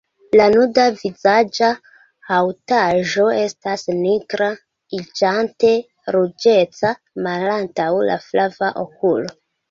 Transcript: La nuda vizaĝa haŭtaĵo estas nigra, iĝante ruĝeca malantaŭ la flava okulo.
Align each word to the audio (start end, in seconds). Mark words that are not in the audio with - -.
La 0.39 0.45
nuda 0.51 0.83
vizaĝa 0.99 1.67
haŭtaĵo 2.29 3.25
estas 3.41 3.83
nigra, 3.97 4.47
iĝante 4.99 5.73
ruĝeca 6.15 6.93
malantaŭ 7.27 7.91
la 8.09 8.17
flava 8.29 8.71
okulo. 8.85 9.35